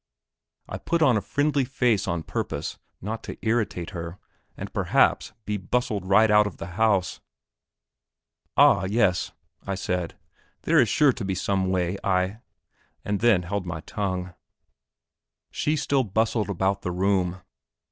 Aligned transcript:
I 0.67 0.79
put 0.79 1.03
on 1.03 1.15
a 1.15 1.21
friendly 1.21 1.63
face 1.63 2.07
on 2.07 2.23
purpose 2.23 2.79
not 3.01 3.23
to 3.25 3.37
irritate 3.45 3.91
her 3.91 4.17
and 4.57 4.73
perhaps 4.73 5.31
be 5.45 5.61
hustled 5.71 6.07
right 6.07 6.31
out 6.31 6.47
of 6.47 6.57
the 6.57 6.65
house. 6.73 7.19
"Ah, 8.57 8.85
yes," 8.85 9.31
I 9.67 9.75
said, 9.75 10.17
"there 10.63 10.79
is 10.79 10.89
sure 10.89 11.13
to 11.13 11.23
be 11.23 11.35
some 11.35 11.69
way!" 11.69 11.99
and 13.05 13.19
then 13.19 13.43
held 13.43 13.67
my 13.67 13.81
tongue. 13.81 14.33
She 15.51 15.75
still 15.75 16.03
bustled 16.03 16.49
about 16.49 16.81
the 16.81 16.91
room. 16.91 17.43